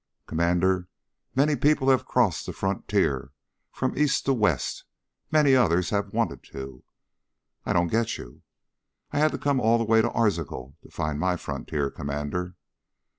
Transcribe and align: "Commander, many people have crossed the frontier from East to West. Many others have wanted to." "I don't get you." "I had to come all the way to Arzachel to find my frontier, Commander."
"Commander, 0.25 0.87
many 1.35 1.55
people 1.55 1.89
have 1.89 2.07
crossed 2.07 2.47
the 2.47 2.53
frontier 2.53 3.33
from 3.71 3.95
East 3.95 4.25
to 4.25 4.33
West. 4.33 4.85
Many 5.31 5.55
others 5.55 5.91
have 5.91 6.11
wanted 6.11 6.41
to." 6.45 6.83
"I 7.67 7.73
don't 7.73 7.85
get 7.87 8.17
you." 8.17 8.41
"I 9.11 9.19
had 9.19 9.31
to 9.31 9.37
come 9.37 9.59
all 9.59 9.77
the 9.77 9.83
way 9.83 10.01
to 10.01 10.09
Arzachel 10.11 10.75
to 10.81 10.89
find 10.89 11.19
my 11.19 11.37
frontier, 11.37 11.91
Commander." 11.91 12.55